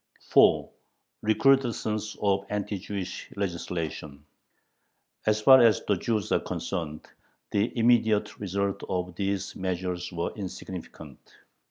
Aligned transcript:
4. 0.29 0.67
RECRUDESCENCE 1.21 2.17
OF 2.23 2.43
ANTI 2.49 2.79
JEWISH 2.79 3.33
LEGISLATION 3.37 4.25
As 5.27 5.41
far 5.41 5.61
as 5.61 5.83
the 5.87 5.95
Jews 5.95 6.31
are 6.31 6.39
concerned, 6.39 7.05
the 7.51 7.71
immediate 7.77 8.39
result 8.39 8.81
of 8.89 9.13
these 9.15 9.55
measures 9.55 10.11
was 10.11 10.33
insignificant. 10.35 11.19